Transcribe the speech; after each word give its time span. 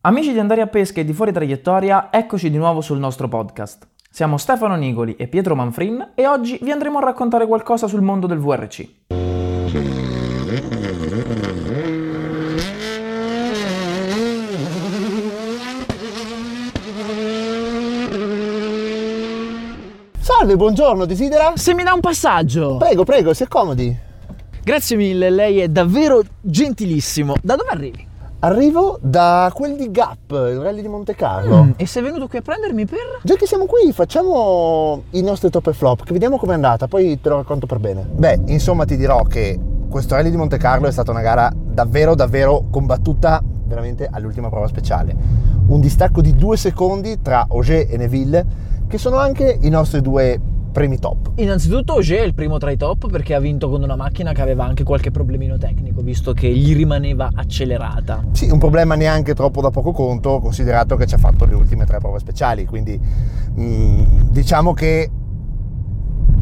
Amici 0.00 0.32
di 0.32 0.38
Andare 0.38 0.60
a 0.60 0.68
Pesca 0.68 1.00
e 1.00 1.04
di 1.04 1.12
Fuori 1.12 1.32
Traiettoria, 1.32 2.10
eccoci 2.12 2.50
di 2.50 2.56
nuovo 2.56 2.80
sul 2.80 3.00
nostro 3.00 3.26
podcast. 3.26 3.88
Siamo 4.08 4.36
Stefano 4.36 4.76
Nigoli 4.76 5.16
e 5.16 5.26
Pietro 5.26 5.56
Manfrin 5.56 6.12
e 6.14 6.24
oggi 6.24 6.56
vi 6.62 6.70
andremo 6.70 6.98
a 6.98 7.00
raccontare 7.00 7.48
qualcosa 7.48 7.88
sul 7.88 8.00
mondo 8.00 8.28
del 8.28 8.38
VRC. 8.38 8.88
Salve, 20.20 20.54
buongiorno, 20.54 21.06
desidera? 21.06 21.54
Se 21.56 21.74
mi 21.74 21.82
dà 21.82 21.92
un 21.92 22.00
passaggio! 22.00 22.76
Prego, 22.76 23.02
prego, 23.02 23.34
si 23.34 23.42
accomodi. 23.42 23.98
Grazie 24.62 24.94
mille, 24.94 25.28
lei 25.28 25.58
è 25.58 25.68
davvero 25.68 26.22
gentilissimo. 26.40 27.34
Da 27.42 27.56
dove 27.56 27.70
arrivi? 27.70 28.07
Arrivo 28.40 29.00
da 29.02 29.50
quel 29.52 29.74
di 29.74 29.90
Gap, 29.90 30.30
il 30.30 30.60
rally 30.60 30.80
di 30.80 30.86
Monte 30.86 31.16
Carlo. 31.16 31.64
Mm, 31.64 31.70
e 31.76 31.86
sei 31.86 32.04
venuto 32.04 32.28
qui 32.28 32.38
a 32.38 32.40
prendermi 32.42 32.86
per? 32.86 33.18
Già 33.24 33.34
che 33.34 33.46
siamo 33.46 33.66
qui, 33.66 33.92
facciamo 33.92 35.02
i 35.10 35.22
nostri 35.22 35.50
top 35.50 35.66
e 35.66 35.72
flop, 35.72 36.04
che 36.04 36.12
vediamo 36.12 36.38
com'è 36.38 36.54
andata, 36.54 36.86
poi 36.86 37.20
te 37.20 37.28
lo 37.30 37.38
racconto 37.38 37.66
per 37.66 37.80
bene. 37.80 38.06
Beh, 38.08 38.42
insomma 38.46 38.84
ti 38.84 38.96
dirò 38.96 39.22
che 39.24 39.58
questo 39.88 40.14
rally 40.14 40.30
di 40.30 40.36
Monte 40.36 40.56
Carlo 40.56 40.86
è 40.86 40.92
stata 40.92 41.10
una 41.10 41.20
gara 41.20 41.52
davvero, 41.52 42.14
davvero 42.14 42.66
combattuta 42.70 43.42
veramente 43.42 44.08
all'ultima 44.08 44.48
prova 44.48 44.68
speciale. 44.68 45.16
Un 45.66 45.80
distacco 45.80 46.20
di 46.20 46.36
due 46.36 46.56
secondi 46.56 47.20
tra 47.20 47.44
Auger 47.50 47.88
e 47.90 47.96
Neville, 47.96 48.46
che 48.86 48.98
sono 48.98 49.16
anche 49.16 49.58
i 49.62 49.68
nostri 49.68 50.00
due 50.00 50.40
primi 50.70 51.00
top. 51.00 51.32
Innanzitutto 51.36 51.94
Auger 51.94 52.20
è 52.20 52.24
il 52.24 52.34
primo 52.34 52.58
tra 52.58 52.70
i 52.70 52.76
top 52.76 53.10
perché 53.10 53.34
ha 53.34 53.40
vinto 53.40 53.68
con 53.68 53.82
una 53.82 53.96
macchina 53.96 54.32
che 54.32 54.42
aveva 54.42 54.64
anche 54.64 54.84
qualche 54.84 55.10
problemino 55.10 55.58
tecnico, 55.58 55.87
visto 56.08 56.32
che 56.32 56.48
gli 56.48 56.74
rimaneva 56.74 57.28
accelerata. 57.34 58.24
Sì, 58.32 58.48
un 58.48 58.58
problema 58.58 58.94
neanche 58.94 59.34
troppo 59.34 59.60
da 59.60 59.68
poco 59.68 59.92
conto, 59.92 60.40
considerato 60.40 60.96
che 60.96 61.06
ci 61.06 61.14
ha 61.14 61.18
fatto 61.18 61.44
le 61.44 61.54
ultime 61.54 61.84
tre 61.84 61.98
prove 61.98 62.18
speciali, 62.18 62.64
quindi 62.64 62.98
mm, 62.98 64.30
diciamo 64.30 64.72
che 64.72 65.10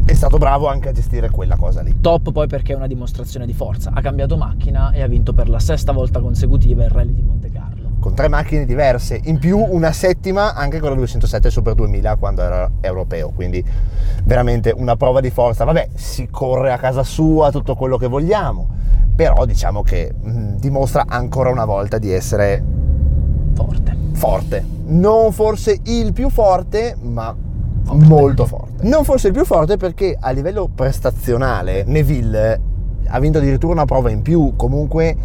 è 0.05 0.13
stato 0.13 0.37
bravo 0.37 0.67
anche 0.67 0.87
a 0.87 0.91
gestire 0.93 1.29
quella 1.29 1.57
cosa 1.57 1.81
lì. 1.81 1.97
Top 1.99 2.31
poi 2.31 2.47
perché 2.47 2.71
è 2.71 2.75
una 2.77 2.87
dimostrazione 2.87 3.45
di 3.45 3.51
forza. 3.51 3.91
Ha 3.93 3.99
cambiato 3.99 4.37
macchina 4.37 4.91
e 4.91 5.01
ha 5.01 5.07
vinto 5.07 5.33
per 5.33 5.49
la 5.49 5.59
sesta 5.59 5.91
volta 5.91 6.21
consecutiva 6.21 6.85
il 6.85 6.89
rally 6.89 7.13
di 7.13 7.21
Monte 7.21 7.51
Carlo. 7.51 7.89
Con 7.99 8.13
tre 8.13 8.29
macchine 8.29 8.63
diverse, 8.63 9.19
in 9.25 9.37
più 9.37 9.59
una 9.59 9.91
settima 9.91 10.53
anche 10.53 10.79
con 10.79 10.91
la 10.91 10.95
207 10.95 11.49
Super 11.49 11.75
2000 11.75 12.15
quando 12.15 12.41
era 12.41 12.71
europeo, 12.79 13.31
quindi 13.35 13.61
veramente 14.23 14.73
una 14.73 14.95
prova 14.95 15.19
di 15.19 15.29
forza. 15.29 15.65
Vabbè, 15.65 15.89
si 15.95 16.29
corre 16.31 16.71
a 16.71 16.77
casa 16.77 17.03
sua, 17.03 17.51
tutto 17.51 17.75
quello 17.75 17.97
che 17.97 18.07
vogliamo, 18.07 18.69
però 19.17 19.45
diciamo 19.45 19.81
che 19.81 20.13
mh, 20.13 20.57
dimostra 20.57 21.05
ancora 21.07 21.49
una 21.49 21.65
volta 21.65 21.97
di 21.97 22.11
essere 22.11 22.63
Forte. 23.55 23.97
forte. 24.13 24.63
Non 24.85 25.31
forse 25.31 25.79
il 25.85 26.13
più 26.13 26.29
forte, 26.29 26.95
ma 27.01 27.35
molto 27.93 28.45
forte. 28.45 28.87
Non 28.87 29.03
forse 29.03 29.27
il 29.27 29.33
più 29.33 29.43
forte 29.43 29.77
perché 29.77 30.15
a 30.19 30.29
livello 30.29 30.69
prestazionale 30.73 31.83
Neville 31.83 32.61
ha 33.07 33.19
vinto 33.19 33.39
addirittura 33.39 33.73
una 33.73 33.85
prova 33.85 34.11
in 34.11 34.21
più, 34.21 34.53
comunque 34.55 35.17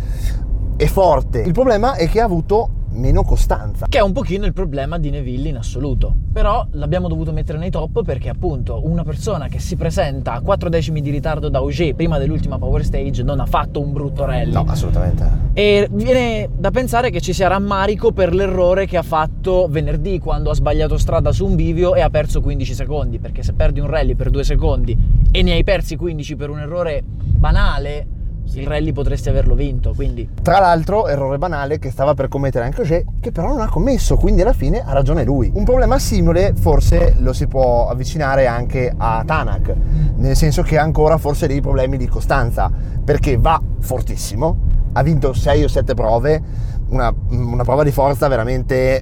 è 0.76 0.86
forte. 0.86 1.40
Il 1.40 1.52
problema 1.52 1.94
è 1.94 2.08
che 2.08 2.22
ha 2.22 2.24
avuto 2.24 2.70
meno 2.92 3.22
costanza. 3.22 3.86
Che 3.88 3.98
è 3.98 4.02
un 4.02 4.12
pochino 4.12 4.46
il 4.46 4.52
problema 4.52 4.98
di 4.98 5.10
Neville 5.10 5.48
in 5.48 5.56
assoluto. 5.56 6.14
Però 6.32 6.66
l'abbiamo 6.72 7.08
dovuto 7.08 7.32
mettere 7.32 7.58
nei 7.58 7.70
top 7.70 8.02
perché 8.04 8.28
appunto 8.28 8.80
una 8.84 9.04
persona 9.04 9.48
che 9.48 9.58
si 9.58 9.76
presenta 9.76 10.34
a 10.34 10.40
4 10.40 10.68
decimi 10.68 11.00
di 11.00 11.10
ritardo 11.10 11.48
da 11.48 11.58
Auger 11.58 11.94
prima 11.94 12.18
dell'ultima 12.18 12.58
power 12.58 12.84
stage 12.84 13.22
non 13.22 13.40
ha 13.40 13.46
fatto 13.46 13.80
un 13.80 13.92
brutto 13.92 14.24
rally. 14.24 14.52
No, 14.52 14.64
assolutamente. 14.66 15.50
E 15.52 15.88
viene 15.90 16.48
da 16.56 16.70
pensare 16.70 17.10
che 17.10 17.20
ci 17.20 17.32
sia 17.32 17.48
rammarico 17.48 18.12
per 18.12 18.34
l'errore 18.34 18.86
che 18.86 18.96
ha 18.96 19.02
fatto 19.02 19.66
venerdì 19.68 20.18
quando 20.18 20.50
ha 20.50 20.54
sbagliato 20.54 20.96
strada 20.96 21.32
su 21.32 21.44
un 21.44 21.54
bivio 21.54 21.94
e 21.94 22.00
ha 22.00 22.10
perso 22.10 22.40
15 22.40 22.74
secondi, 22.74 23.18
perché 23.18 23.42
se 23.42 23.52
perdi 23.52 23.80
un 23.80 23.88
rally 23.88 24.14
per 24.14 24.30
2 24.30 24.44
secondi 24.44 24.96
e 25.30 25.42
ne 25.42 25.52
hai 25.52 25.64
persi 25.64 25.96
15 25.96 26.36
per 26.36 26.50
un 26.50 26.60
errore 26.60 27.02
banale, 27.04 28.06
il 28.54 28.66
rally 28.66 28.92
potresti 28.92 29.28
averlo 29.28 29.54
vinto, 29.54 29.92
quindi 29.94 30.28
Tra 30.42 30.58
l'altro, 30.58 31.06
errore 31.08 31.38
banale 31.38 31.78
che 31.78 31.90
stava 31.90 32.14
per 32.14 32.28
commettere 32.28 32.64
anche 32.64 32.80
Auger, 32.82 33.04
che 33.20 33.32
però 33.32 33.48
non 33.48 33.60
ha 33.60 33.68
commesso, 33.68 34.16
quindi 34.16 34.42
alla 34.42 34.52
fine 34.52 34.82
ha 34.84 34.92
ragione 34.92 35.24
lui. 35.24 35.50
Un 35.54 35.64
problema 35.64 35.98
simile 35.98 36.52
forse 36.54 37.14
lo 37.18 37.32
si 37.32 37.46
può 37.46 37.88
avvicinare 37.88 38.46
anche 38.46 38.92
a 38.96 39.22
Tanak, 39.24 39.74
nel 40.16 40.36
senso 40.36 40.62
che 40.62 40.78
ha 40.78 40.82
ancora 40.82 41.16
forse 41.16 41.46
dei 41.46 41.60
problemi 41.60 41.96
di 41.96 42.06
costanza, 42.06 42.70
perché 43.04 43.38
va 43.38 43.60
fortissimo, 43.80 44.56
ha 44.92 45.02
vinto 45.02 45.32
6 45.32 45.64
o 45.64 45.68
7 45.68 45.94
prove, 45.94 46.42
una, 46.90 47.14
una 47.30 47.62
prova 47.62 47.82
di 47.82 47.90
forza 47.90 48.28
veramente 48.28 49.00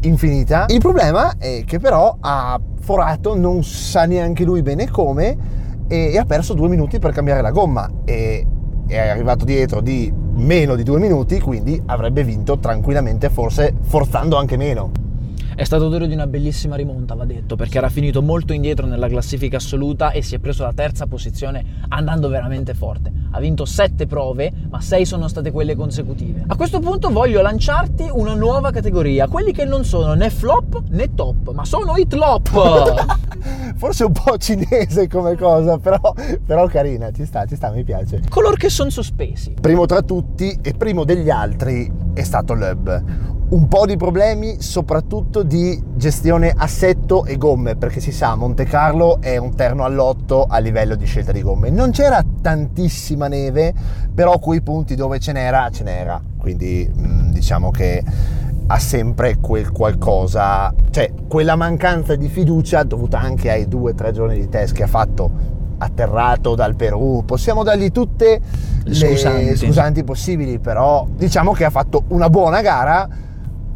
infinita. 0.00 0.66
Il 0.68 0.80
problema 0.80 1.34
è 1.38 1.62
che 1.64 1.78
però 1.78 2.16
ha 2.20 2.58
forato, 2.80 3.36
non 3.36 3.62
sa 3.64 4.06
neanche 4.06 4.44
lui 4.44 4.62
bene 4.62 4.88
come, 4.88 5.36
e, 5.88 6.12
e 6.12 6.18
ha 6.18 6.24
perso 6.24 6.54
due 6.54 6.68
minuti 6.68 6.98
per 6.98 7.12
cambiare 7.12 7.42
la 7.42 7.50
gomma. 7.50 7.90
E 8.04 8.46
è 8.86 9.08
arrivato 9.08 9.44
dietro 9.44 9.80
di 9.80 10.12
meno 10.34 10.74
di 10.74 10.82
due 10.82 10.98
minuti, 10.98 11.40
quindi 11.40 11.80
avrebbe 11.86 12.22
vinto 12.22 12.58
tranquillamente, 12.58 13.30
forse 13.30 13.74
forzando 13.82 14.36
anche 14.36 14.56
meno. 14.56 14.90
È 15.56 15.64
stato 15.64 15.88
duro 15.88 16.04
di 16.04 16.12
una 16.12 16.26
bellissima 16.26 16.76
rimonta, 16.76 17.14
va 17.14 17.24
detto, 17.24 17.56
perché 17.56 17.78
era 17.78 17.88
finito 17.88 18.20
molto 18.20 18.52
indietro 18.52 18.86
nella 18.86 19.08
classifica 19.08 19.56
assoluta 19.56 20.10
e 20.10 20.20
si 20.20 20.34
è 20.34 20.38
preso 20.38 20.64
la 20.64 20.74
terza 20.74 21.06
posizione 21.06 21.64
andando 21.88 22.28
veramente 22.28 22.74
forte. 22.74 23.10
Ha 23.30 23.40
vinto 23.40 23.64
sette 23.64 24.06
prove, 24.06 24.52
ma 24.68 24.82
sei 24.82 25.06
sono 25.06 25.28
state 25.28 25.50
quelle 25.50 25.74
consecutive. 25.74 26.44
A 26.46 26.56
questo 26.56 26.78
punto 26.78 27.08
voglio 27.08 27.40
lanciarti 27.40 28.06
una 28.12 28.34
nuova 28.34 28.70
categoria, 28.70 29.28
quelli 29.28 29.52
che 29.52 29.64
non 29.64 29.86
sono 29.86 30.12
né 30.12 30.28
flop 30.28 30.82
né 30.90 31.14
top, 31.14 31.52
ma 31.52 31.64
sono 31.64 31.96
i 31.96 32.06
tlop. 32.06 33.24
Forse 33.76 34.04
un 34.04 34.12
po' 34.12 34.36
cinese 34.36 35.08
come 35.08 35.36
cosa, 35.36 35.78
però, 35.78 36.12
però 36.44 36.66
carina, 36.66 37.10
ci 37.12 37.24
sta, 37.24 37.46
ci 37.46 37.56
sta, 37.56 37.70
mi 37.70 37.82
piace. 37.82 38.20
Coloro 38.28 38.56
che 38.56 38.68
sono 38.68 38.90
sospesi. 38.90 39.54
Primo 39.58 39.86
tra 39.86 40.02
tutti 40.02 40.58
e 40.60 40.74
primo 40.74 41.04
degli 41.04 41.30
altri 41.30 41.90
è 42.12 42.22
stato 42.22 42.52
l'Hub. 42.52 43.34
Un 43.48 43.68
po' 43.68 43.86
di 43.86 43.96
problemi, 43.96 44.60
soprattutto 44.60 45.44
di 45.44 45.80
gestione 45.94 46.52
assetto 46.56 47.24
e 47.24 47.36
gomme, 47.36 47.76
perché 47.76 48.00
si 48.00 48.10
sa, 48.10 48.34
Monte 48.34 48.64
Carlo 48.64 49.20
è 49.20 49.36
un 49.36 49.54
terno 49.54 49.84
all'otto 49.84 50.46
a 50.48 50.58
livello 50.58 50.96
di 50.96 51.04
scelta 51.04 51.30
di 51.30 51.42
gomme. 51.42 51.70
Non 51.70 51.92
c'era 51.92 52.24
tantissima 52.42 53.28
neve, 53.28 53.72
però 54.12 54.40
quei 54.40 54.62
punti 54.62 54.96
dove 54.96 55.20
ce 55.20 55.30
n'era, 55.30 55.70
ce 55.70 55.84
n'era. 55.84 56.20
Quindi 56.36 56.90
mh, 56.92 57.30
diciamo 57.30 57.70
che 57.70 58.02
ha 58.66 58.78
sempre 58.80 59.36
quel 59.38 59.70
qualcosa, 59.70 60.74
cioè 60.90 61.12
quella 61.28 61.54
mancanza 61.54 62.16
di 62.16 62.28
fiducia 62.28 62.82
dovuta 62.82 63.20
anche 63.20 63.48
ai 63.48 63.68
due 63.68 63.92
o 63.92 63.94
tre 63.94 64.10
giorni 64.10 64.40
di 64.40 64.48
test 64.48 64.74
che 64.74 64.82
ha 64.82 64.88
fatto 64.88 65.30
atterrato 65.78 66.56
dal 66.56 66.74
Perù. 66.74 67.22
Possiamo 67.24 67.62
dargli 67.62 67.92
tutte 67.92 68.40
le 68.82 68.94
Scusanti. 68.94 69.56
scusanti 69.56 70.02
possibili, 70.02 70.58
però 70.58 71.06
diciamo 71.08 71.52
che 71.52 71.64
ha 71.64 71.70
fatto 71.70 72.02
una 72.08 72.28
buona 72.28 72.60
gara, 72.60 73.08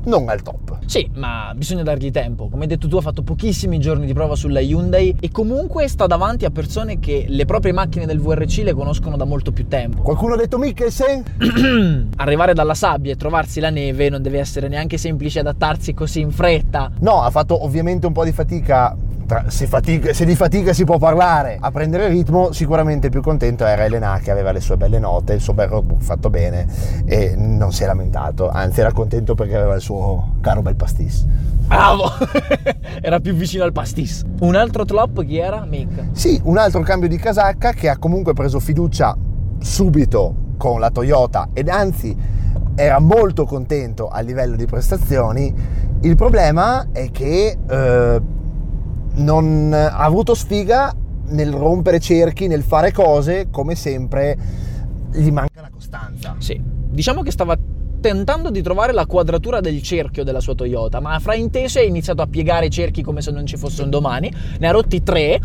non 0.05 0.29
al 0.29 0.43
top. 0.43 0.79
Sì, 0.87 1.09
ma 1.15 1.53
bisogna 1.55 1.83
dargli 1.83 2.11
tempo. 2.11 2.49
Come 2.49 2.63
hai 2.63 2.69
detto 2.69 2.89
tu, 2.89 2.97
ha 2.97 3.01
fatto 3.01 3.23
pochissimi 3.23 3.79
giorni 3.79 4.07
di 4.07 4.13
prova 4.13 4.35
sulla 4.35 4.61
Hyundai 4.61 5.17
e 5.21 5.31
comunque 5.31 5.89
sta 5.89 6.07
davanti 6.07 6.45
a 6.45 6.51
persone 6.51 6.99
che 6.99 7.27
le 7.29 7.45
proprie 7.45 7.73
macchine 7.73 8.07
del 8.07 8.21
VRC 8.21 8.63
le 8.65 8.73
conoscono 8.73 9.17
da 9.17 9.25
molto 9.25 9.53
più 9.53 9.69
tempo. 9.69 10.03
Qualcuno 10.03 10.35
ha 10.35 10.37
detto 10.37 10.59
Mikkelsen? 10.59 12.09
Arrivare 12.17 12.55
dalla 12.55 12.75
sabbia 12.75 13.13
e 13.13 13.17
trovarsi 13.17 13.61
la 13.61 13.71
neve 13.71 14.09
non 14.09 14.23
deve 14.23 14.39
essere 14.39 14.69
neanche 14.69 14.97
semplice 14.97 15.41
adattarsi 15.41 15.95
così 15.95 16.21
in 16.21 16.31
fretta. 16.31 16.91
No, 17.01 17.23
ha 17.23 17.31
fatto 17.31 17.65
ovviamente 17.65 18.07
un 18.07 18.13
po' 18.13 18.25
di 18.25 18.33
fatica. 18.33 18.97
Tra- 19.31 19.45
se, 19.47 19.69
fatica- 19.69 20.13
se 20.13 20.25
di 20.25 20.35
fatica 20.35 20.73
si 20.73 20.85
può 20.85 20.99
parlare 20.99 21.57
a 21.61 21.71
prendere 21.71 22.09
ritmo, 22.09 22.51
sicuramente 22.51 23.11
più 23.11 23.23
contento 23.23 23.65
era 23.65 23.85
Elena 23.85 24.19
che 24.21 24.33
aveva 24.33 24.51
le 24.51 24.59
sue 24.59 24.77
belle 24.77 24.99
note, 24.99 25.35
il 25.35 25.41
suo 25.41 25.55
bel 25.55 25.69
roadbook 25.69 26.03
fatto 26.03 26.31
bene 26.31 26.67
e 27.05 27.37
non 27.37 27.73
si 27.73 27.85
è 27.85 27.87
lamentato, 27.87 28.49
anzi 28.49 28.81
era 28.81 28.91
contento 28.91 29.37
perché 29.37 29.55
aveva 29.55 29.77
il 29.77 29.81
suo 29.81 30.33
caro 30.41 30.63
bel 30.63 30.75
pastis. 30.75 31.25
Bravo! 31.69 32.11
era 33.01 33.21
più 33.21 33.33
vicino 33.35 33.63
al 33.63 33.71
pastis. 33.71 34.25
Un 34.41 34.57
altro 34.57 34.85
flop 34.85 35.25
chi 35.25 35.39
era? 35.39 35.65
Mick. 35.65 36.09
Sì, 36.11 36.41
un 36.43 36.59
altro 36.59 36.81
cambio 36.81 37.09
di 37.09 37.17
casacca 37.17 37.71
che 37.71 37.89
ha 37.89 37.99
comunque 37.99 38.33
preso 38.33 38.59
fiducia 38.59 39.17
subito 39.61 40.35
con 40.57 40.81
la 40.81 40.91
Toyota 40.91 41.51
ed 41.53 41.69
anzi 41.69 42.17
era 42.75 42.99
molto 42.99 43.45
contento 43.45 44.09
a 44.09 44.19
livello 44.23 44.57
di 44.57 44.67
prestazioni. 44.67 45.55
Il 46.01 46.17
problema 46.17 46.89
è 46.91 47.13
che 47.13 47.57
eh, 47.69 48.21
non 49.21 49.73
ha 49.73 49.97
avuto 49.99 50.35
sfiga 50.35 50.95
nel 51.29 51.53
rompere 51.53 52.01
cerchi, 52.01 52.49
nel 52.49 52.63
fare 52.63 52.93
cose, 52.93 53.49
come 53.51 53.75
sempre 53.75 54.37
gli 55.13 55.31
manca 55.31 55.61
la 55.61 55.71
costanza. 55.71 56.35
Sì, 56.39 56.61
diciamo 56.63 57.23
che 57.23 57.31
stava 57.31 57.57
tentando 58.01 58.51
di 58.51 58.63
trovare 58.63 58.93
la 58.93 59.07
quadratura 59.07 59.61
del 59.61 59.83
cerchio 59.83 60.25
della 60.25 60.41
sua 60.41 60.55
Toyota, 60.55 61.01
ma 61.01 61.19
fraintese 61.19 61.81
ha 61.81 61.85
iniziato 61.85 62.23
a 62.23 62.27
piegare 62.27 62.67
i 62.67 62.71
cerchi 62.71 63.03
come 63.03 63.21
se 63.21 63.31
non 63.31 63.45
ci 63.47 63.57
fosse 63.57 63.83
un 63.83 63.91
domani, 63.91 64.33
ne 64.59 64.67
ha 64.67 64.71
rotti 64.71 65.03
tre 65.03 65.39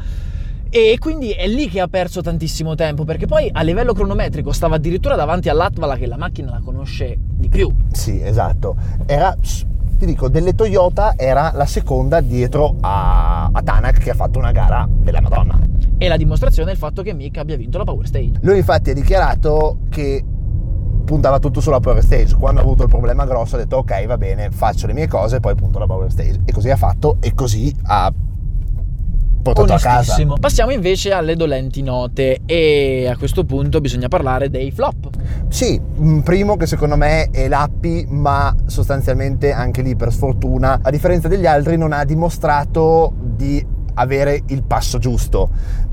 E 0.69 0.97
quindi 0.99 1.29
è 1.29 1.47
lì 1.47 1.69
che 1.69 1.79
ha 1.79 1.87
perso 1.87 2.21
tantissimo 2.21 2.75
tempo, 2.75 3.05
perché 3.05 3.27
poi 3.27 3.49
a 3.49 3.61
livello 3.61 3.93
cronometrico 3.93 4.51
stava 4.51 4.75
addirittura 4.75 5.15
davanti 5.15 5.47
all'Atvala 5.47 5.95
che 5.95 6.05
la 6.05 6.17
macchina 6.17 6.51
la 6.51 6.61
conosce 6.61 7.17
di 7.17 7.47
più. 7.47 7.73
Sì, 7.93 8.21
esatto. 8.21 8.75
Era, 9.05 9.33
ti 9.39 10.05
dico, 10.05 10.27
delle 10.27 10.53
Toyota 10.53 11.13
era 11.15 11.53
la 11.55 11.65
seconda 11.65 12.19
dietro 12.19 12.75
a, 12.81 13.14
a 13.55 13.61
Tanak 13.63 13.99
che 13.99 14.09
ha 14.09 14.13
fatto 14.13 14.37
una 14.37 14.51
gara 14.51 14.85
della 14.89 15.21
Madonna. 15.21 15.57
E 15.97 16.07
la 16.09 16.17
dimostrazione 16.17 16.71
è 16.71 16.73
il 16.73 16.79
fatto 16.79 17.01
che 17.01 17.13
Mick 17.13 17.37
abbia 17.37 17.55
vinto 17.55 17.77
la 17.77 17.85
Power 17.85 18.05
Stage. 18.05 18.33
Lui 18.41 18.57
infatti 18.57 18.89
ha 18.89 18.93
dichiarato 18.93 19.79
che 19.89 20.23
puntava 21.05 21.39
tutto 21.39 21.61
sulla 21.61 21.79
Power 21.79 22.03
Stage. 22.03 22.35
Quando 22.35 22.59
ha 22.59 22.63
avuto 22.63 22.83
il 22.83 22.89
problema 22.89 23.25
grosso 23.25 23.55
ha 23.55 23.59
detto 23.59 23.77
ok 23.77 24.05
va 24.05 24.17
bene, 24.17 24.49
faccio 24.51 24.87
le 24.87 24.93
mie 24.93 25.07
cose 25.07 25.37
e 25.37 25.39
poi 25.39 25.55
punto 25.55 25.79
la 25.79 25.85
Power 25.85 26.11
Stage. 26.11 26.41
E 26.43 26.51
così 26.51 26.69
ha 26.69 26.75
fatto 26.75 27.17
e 27.21 27.33
così 27.33 27.73
ha 27.83 28.11
portato 29.41 29.73
a 29.73 29.79
casa. 29.79 30.17
Passiamo 30.37 30.71
invece 30.71 31.13
alle 31.13 31.37
dolenti 31.37 31.81
note 31.81 32.41
e 32.45 33.07
a 33.07 33.15
questo 33.15 33.45
punto 33.45 33.79
bisogna 33.79 34.09
parlare 34.09 34.49
dei 34.49 34.71
flop. 34.71 35.14
Sì, 35.47 35.79
primo 36.23 36.57
che 36.57 36.65
secondo 36.65 36.97
me 36.97 37.29
è 37.31 37.47
l'Appi, 37.47 38.05
ma 38.09 38.53
sostanzialmente 38.65 39.51
anche 39.51 39.81
lì 39.81 39.95
per 39.95 40.11
sfortuna, 40.11 40.79
a 40.81 40.89
differenza 40.89 41.27
degli 41.27 41.45
altri, 41.45 41.77
non 41.77 41.93
ha 41.93 42.03
dimostrato 42.03 43.13
di 43.17 43.65
avere 43.93 44.41
il 44.47 44.63
passo 44.63 44.97
giusto. 44.97 45.49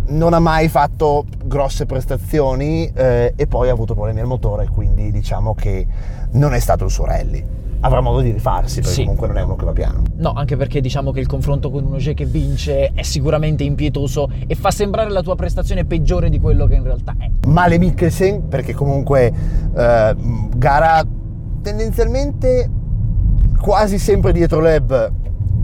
Non 0.09 0.35
ha 0.35 0.41
mai 0.41 0.69
fatto 0.69 1.25
grosse 1.45 1.87
prestazioni 1.87 2.91
eh, 2.93 3.35
e 3.37 3.47
poi 3.47 3.69
ha 3.69 3.73
avuto 3.73 3.95
problemi 3.95 4.21
al 4.21 4.27
motore, 4.27 4.69
quindi 4.69 5.13
diciamo 5.13 5.55
che 5.55 5.87
non 6.33 6.55
è 6.55 6.59
stato 6.59 6.85
il 6.85 6.91
suo 6.91 7.05
rally. 7.05 7.62
Avrà 7.85 8.01
modo 8.01 8.21
di 8.21 8.31
rifarsi 8.31 8.77
perché 8.81 8.95
Sì. 8.95 9.03
comunque 9.03 9.27
non 9.27 9.39
è 9.39 9.43
uno 9.43 9.57
che 9.57 9.65
va 9.65 9.73
piano. 9.73 10.03
No, 10.17 10.33
anche 10.33 10.57
perché 10.57 10.81
diciamo 10.81 11.11
che 11.11 11.19
il 11.21 11.27
confronto 11.27 11.71
con 11.71 11.85
un 11.85 11.95
Ogier 11.95 12.15
che 12.15 12.25
vince 12.27 12.93
è 12.93 13.03
sicuramente 13.03 13.65
impietoso 13.65 14.31
e 14.47 14.55
fa 14.55 14.71
sembrare 14.71 15.11
la 15.11 15.21
tua 15.21 15.35
prestazione 15.35 15.85
peggiore 15.85 16.31
di 16.31 16.39
quello 16.39 16.67
che 16.67 16.75
in 16.77 16.85
realtà 16.85 17.15
è. 17.19 17.29
Male 17.49 17.79
Mikkelsen 17.79 18.47
perché 18.49 18.73
comunque 18.73 19.33
eh, 19.77 20.15
gara 20.57 21.05
tendenzialmente 21.61 22.71
quasi 23.61 23.99
sempre 23.99 24.33
dietro 24.33 24.61
Leb 24.61 25.13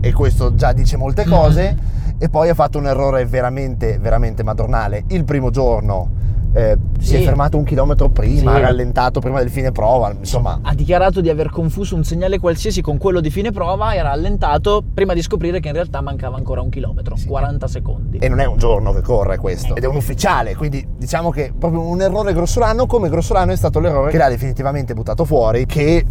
e 0.01 0.13
questo 0.13 0.55
già 0.55 0.71
dice 0.73 0.97
molte 0.97 1.25
cose 1.25 1.77
e 2.17 2.29
poi 2.29 2.49
ha 2.49 2.53
fatto 2.53 2.77
un 2.77 2.87
errore 2.87 3.25
veramente 3.25 3.97
veramente 3.97 4.43
madornale 4.43 5.03
il 5.07 5.23
primo 5.25 5.49
giorno 5.51 6.09
eh, 6.53 6.77
si 6.99 7.15
è 7.15 7.19
Sì. 7.19 7.23
fermato 7.25 7.57
un 7.57 7.63
chilometro 7.63 8.09
prima 8.09 8.51
Sì. 8.53 8.57
ha 8.57 8.59
rallentato 8.61 9.19
prima 9.19 9.37
del 9.39 9.49
fine 9.51 9.71
prova 9.71 10.11
insomma 10.17 10.59
Ha 10.63 10.73
dichiarato 10.73 11.21
di 11.21 11.29
aver 11.29 11.49
confuso 11.51 11.95
un 11.95 12.03
segnale 12.03 12.39
qualsiasi 12.39 12.81
con 12.81 12.97
quello 12.97 13.19
di 13.21 13.29
fine 13.29 13.51
prova 13.51 13.91
e 13.93 13.99
ha 13.99 14.03
rallentato 14.03 14.83
prima 14.93 15.13
di 15.13 15.21
scoprire 15.21 15.59
che 15.59 15.67
in 15.67 15.75
realtà 15.75 16.01
mancava 16.01 16.37
ancora 16.37 16.61
un 16.61 16.69
chilometro, 16.69 17.15
40 17.27 17.67
secondi. 17.67 18.17
e 18.17 18.27
non 18.29 18.39
è 18.39 18.45
un 18.45 18.57
giorno 18.57 18.91
che 18.93 19.01
corre 19.01 19.37
questo 19.37 19.75
ed 19.75 19.83
è 19.83 19.87
un 19.87 19.95
ufficiale 19.95 20.55
quindi 20.55 20.85
diciamo 20.97 21.29
che 21.29 21.53
proprio 21.57 21.81
un 21.81 22.01
errore 22.01 22.33
grossolano 22.33 22.85
come 22.87 23.09
grossolano 23.09 23.51
è 23.51 23.55
stato 23.55 23.79
l'errore 23.79 24.09
che 24.09 24.17
l'ha 24.17 24.29
definitivamente 24.29 24.93
buttato 24.95 25.25
fuori 25.25 25.65
che 25.67 26.03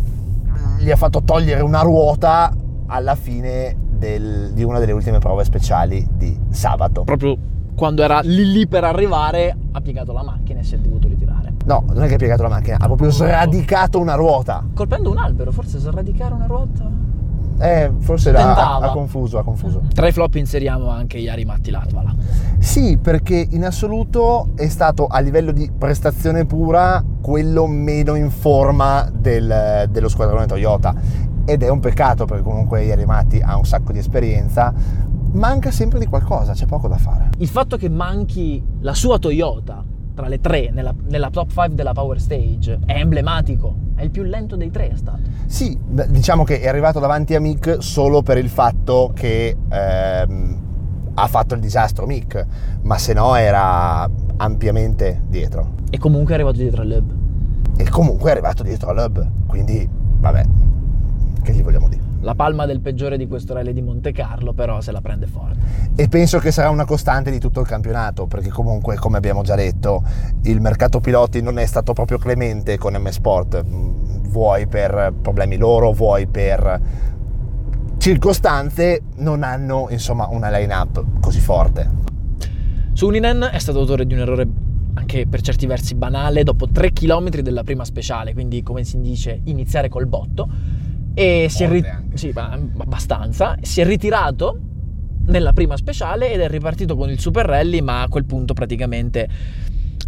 gli 0.78 0.90
ha 0.90 0.96
fatto 0.96 1.22
togliere 1.24 1.62
una 1.62 1.80
ruota 1.80 2.54
alla 2.86 3.16
fine 3.16 3.76
del- 3.90 4.52
di 4.54 4.62
una 4.62 4.78
delle 4.78 4.92
ultime 4.92 5.18
prove 5.18 5.42
speciali 5.44 6.06
di 6.12 6.38
sabato 6.50 7.02
Proprio 7.02 7.36
quando 7.74 8.02
era 8.02 8.20
lì 8.22 8.50
lì 8.52 8.66
per 8.68 8.84
arrivare 8.84 9.56
ha 9.72 9.80
piegato 9.80 10.12
la 10.12 10.22
macchina 10.22 10.60
e 10.60 10.62
si 10.64 10.74
è 10.74 10.78
dovuto 10.78 11.08
ritirare. 11.08 11.52
no 11.64 11.84
non 11.92 12.02
è 12.02 12.08
che 12.08 12.14
ha 12.14 12.18
piegato 12.18 12.42
la 12.42 12.48
macchina 12.48 12.76
ha 12.80 12.86
proprio 12.86 13.10
sradicato 13.10 13.98
una 13.98 14.14
ruota 14.14 14.64
Colpendo 14.74 15.10
un 15.10 15.18
albero, 15.18 15.50
forse 15.52 15.78
sradicare 15.78 16.34
una 16.34 16.46
ruota. 16.46 16.90
eh, 17.60 17.92
forse 17.98 18.30
ha, 18.34 18.76
ha 18.78 18.90
confuso 18.90 19.38
ha 19.38 19.42
confuso 19.44 19.82
Tra 19.92 20.06
i 20.06 20.12
flop 20.12 20.34
inseriamo 20.36 20.88
anche 20.90 21.18
Yari 21.18 21.44
Matti 21.44 21.70
Latvala. 21.70 22.14
Sì, 22.58 22.98
perché 23.00 23.46
in 23.50 23.64
assoluto 23.64 24.50
è 24.54 24.68
stato 24.68 25.06
a 25.06 25.18
livello 25.20 25.52
di 25.52 25.70
prestazione 25.76 26.44
pura 26.44 27.02
quello 27.20 27.66
meno 27.66 28.14
in 28.14 28.30
forma 28.30 29.08
del- 29.12 29.86
dello 29.90 30.08
squadrone 30.08 30.46
Toyota. 30.46 30.94
Ed 31.44 31.62
è 31.62 31.68
un 31.68 31.80
peccato 31.80 32.26
perché 32.26 32.42
comunque 32.42 32.84
Ieri 32.84 33.06
Matti 33.06 33.40
ha 33.40 33.56
un 33.56 33.64
sacco 33.64 33.90
di 33.92 33.98
esperienza. 33.98 34.72
Manca 35.32 35.70
sempre 35.70 35.98
di 35.98 36.06
qualcosa, 36.06 36.52
c'è 36.52 36.66
poco 36.66 36.88
da 36.88 36.96
fare. 36.96 37.30
Il 37.38 37.48
fatto 37.48 37.76
che 37.76 37.88
manchi 37.88 38.62
la 38.80 38.94
sua 38.94 39.18
Toyota 39.18 39.84
tra 40.14 40.26
le 40.26 40.40
tre 40.40 40.70
nella, 40.72 40.94
nella 41.08 41.30
top 41.30 41.50
5 41.50 41.74
della 41.74 41.92
Power 41.92 42.20
Stage 42.20 42.80
è 42.86 42.98
emblematico. 42.98 43.76
È 43.94 44.02
il 44.02 44.10
più 44.10 44.22
lento 44.22 44.56
dei 44.56 44.70
tre 44.70 44.90
è 44.90 44.96
stato. 44.96 45.20
Sì, 45.46 45.78
diciamo 46.08 46.44
che 46.44 46.60
è 46.60 46.68
arrivato 46.68 46.98
davanti 46.98 47.34
a 47.34 47.40
Mick 47.40 47.76
solo 47.80 48.22
per 48.22 48.38
il 48.38 48.48
fatto 48.48 49.12
che 49.14 49.56
ehm, 49.68 50.58
ha 51.14 51.26
fatto 51.26 51.54
il 51.54 51.60
disastro 51.60 52.06
Mick, 52.06 52.46
ma 52.82 52.96
se 52.96 53.12
no 53.12 53.34
era 53.34 54.08
ampiamente 54.38 55.22
dietro. 55.28 55.74
E 55.90 55.98
comunque 55.98 56.32
è 56.32 56.34
arrivato 56.34 56.56
dietro 56.56 56.82
al 56.82 56.88
Leb. 56.88 57.14
E 57.76 57.88
comunque 57.88 58.30
è 58.30 58.32
arrivato 58.32 58.62
dietro 58.62 58.90
all'hub, 58.90 59.28
quindi 59.46 59.88
vabbè, 59.88 60.44
che 61.42 61.52
gli 61.52 61.62
vogliamo 61.62 61.88
dire? 61.88 62.07
La 62.20 62.34
palma 62.34 62.66
del 62.66 62.80
peggiore 62.80 63.16
di 63.16 63.28
questo 63.28 63.54
rally 63.54 63.72
di 63.72 63.80
Monte 63.80 64.12
Carlo 64.12 64.52
però 64.52 64.80
se 64.80 64.90
la 64.90 65.00
prende 65.00 65.26
forte. 65.26 65.58
E 65.94 66.08
penso 66.08 66.38
che 66.38 66.50
sarà 66.50 66.68
una 66.70 66.84
costante 66.84 67.30
di 67.30 67.38
tutto 67.38 67.60
il 67.60 67.66
campionato, 67.66 68.26
perché 68.26 68.48
comunque, 68.48 68.96
come 68.96 69.16
abbiamo 69.16 69.42
già 69.42 69.54
detto, 69.54 70.02
il 70.42 70.60
mercato 70.60 71.00
piloti 71.00 71.40
non 71.40 71.58
è 71.58 71.66
stato 71.66 71.92
proprio 71.92 72.18
clemente 72.18 72.76
con 72.76 72.94
M 72.94 73.08
Sport, 73.08 73.66
Mm, 73.68 74.28
vuoi 74.28 74.66
per 74.66 75.12
problemi 75.20 75.56
loro, 75.56 75.92
vuoi 75.92 76.26
per 76.26 76.80
circostanze, 77.98 79.02
non 79.16 79.42
hanno 79.42 79.88
insomma 79.90 80.28
una 80.28 80.50
line-up 80.50 81.20
così 81.20 81.40
forte. 81.40 82.06
Suninen 82.92 83.48
è 83.52 83.58
stato 83.58 83.78
autore 83.78 84.06
di 84.06 84.14
un 84.14 84.20
errore 84.20 84.48
anche 84.94 85.26
per 85.26 85.40
certi 85.40 85.66
versi 85.66 85.94
banale 85.94 86.42
dopo 86.42 86.68
3 86.68 86.92
km 86.92 87.28
della 87.40 87.62
prima 87.62 87.84
speciale, 87.84 88.32
quindi 88.32 88.62
come 88.62 88.84
si 88.84 89.00
dice 89.00 89.40
iniziare 89.44 89.88
col 89.88 90.06
botto 90.06 90.48
e 91.18 91.48
si 91.50 91.64
è, 91.64 91.68
ri- 91.68 91.84
sì, 92.14 92.30
ma 92.32 92.56
abbastanza, 92.78 93.56
si 93.60 93.80
è 93.80 93.84
ritirato 93.84 94.56
nella 95.26 95.52
prima 95.52 95.76
speciale 95.76 96.30
ed 96.30 96.40
è 96.40 96.48
ripartito 96.48 96.94
con 96.94 97.10
il 97.10 97.18
Super 97.18 97.44
Rally, 97.44 97.80
ma 97.80 98.02
a 98.02 98.08
quel 98.08 98.24
punto 98.24 98.54
praticamente 98.54 99.28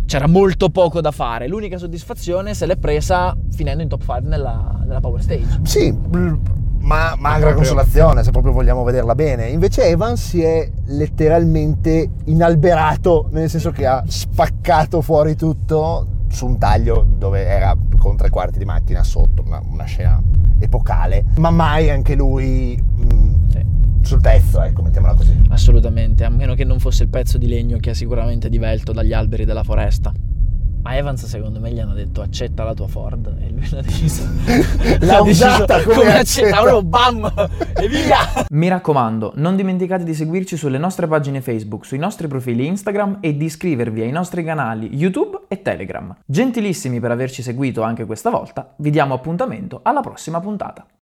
c'era 0.07 0.29
molto 0.29 0.71
poco 0.71 1.01
da 1.01 1.11
fare. 1.11 1.49
L'unica 1.49 1.79
soddisfazione 1.79 2.55
se 2.55 2.65
l'è 2.67 2.77
presa 2.77 3.37
finendo 3.51 3.83
in 3.83 3.89
top 3.89 4.05
5 4.05 4.21
nella, 4.21 4.79
nella 4.85 5.01
Power 5.01 5.21
Stage. 5.21 5.59
Sì, 5.65 5.93
mm, 5.93 6.35
ma 6.83 7.17
magra 7.19 7.55
consolazione 7.55 8.23
se 8.23 8.31
proprio 8.31 8.53
vogliamo 8.53 8.85
vederla 8.85 9.17
bene. 9.17 9.49
Invece 9.49 9.83
Evans 9.87 10.25
si 10.25 10.43
è 10.43 10.71
letteralmente 10.87 12.09
inalberato, 12.27 13.27
nel 13.33 13.51
senso 13.51 13.73
che 13.73 13.85
ha 13.85 14.05
spaccato 14.07 15.01
fuori 15.01 15.35
tutto 15.35 16.07
su 16.29 16.47
un 16.47 16.57
taglio 16.57 17.05
dove 17.05 17.45
era 17.45 17.77
con 17.99 18.17
tre 18.17 18.31
quarti 18.31 18.59
di 18.61 18.65
macchina 18.65 19.03
sotto, 19.03 19.43
una, 19.45 19.61
una 19.69 19.85
scena 19.85 20.23
epocale, 20.61 21.25
ma 21.39 21.51
mai 21.51 21.91
anche 21.91 22.15
lui 22.15 22.81
mm, 22.81 23.49
Sì. 23.51 23.65
sul 24.03 24.21
pezzo, 24.21 24.63
ecco, 24.63 24.83
mettiamola 24.83 25.15
così. 25.15 25.37
Assolutamente, 25.49 26.25
a 26.25 26.29
meno 26.29 26.55
che 26.55 26.65
non 26.65 26.79
fosse 26.79 27.03
il 27.05 27.09
pezzo 27.09 27.39
di 27.39 27.49
legno 27.49 27.79
che 27.79 27.91
ha 27.91 27.95
sicuramente 27.95 28.49
divelto 28.49 28.93
dagli 28.93 29.13
alberi 29.13 29.45
della 29.45 29.65
foresta. 29.65 30.13
A 30.83 30.97
Evans 30.97 31.27
secondo 31.27 31.61
me 31.61 31.71
gli 31.73 31.79
hanno 31.79 31.93
detto 31.93 32.23
accetta 32.23 32.65
la 32.65 32.75
tua 32.75 32.89
Ford 32.89 33.35
e 33.41 33.51
lui 33.51 33.69
l'ha 33.71 33.83
deciso. 33.83 34.23
L'ha 35.01 35.19
l'ha 35.19 35.23
deciso 35.23 35.47
usata 35.47 35.83
come 35.83 36.07
accetta, 36.07 36.19
accetta. 36.19 36.57
proprio 36.57 36.83
bam 36.83 37.33
e 37.77 37.89
via. 37.89 38.47
Mi 38.51 38.69
raccomando, 38.69 39.33
non 39.37 39.57
dimenticate 39.57 40.05
di 40.05 40.15
seguirci 40.15 40.57
sulle 40.57 40.79
nostre 40.79 41.07
pagine 41.07 41.41
Facebook, 41.43 41.85
sui 41.85 41.99
nostri 41.99 42.29
profili 42.29 42.67
Instagram 42.67 43.19
e 43.21 43.37
di 43.37 43.45
iscrivervi 43.45 44.01
ai 44.01 44.11
nostri 44.11 44.43
canali 44.43 44.95
YouTube 44.95 45.41
e 45.49 45.61
Telegram. 45.61 46.17
Gentilissimi 46.25 46.99
per 46.99 47.11
averci 47.11 47.43
seguito 47.43 47.83
anche 47.83 48.07
questa 48.07 48.31
volta, 48.31 48.75
vi 48.77 48.91
diamo 48.91 49.15
appuntamento 49.15 49.81
alla 49.83 50.01
prossima 50.01 50.41
puntata. 50.41 50.87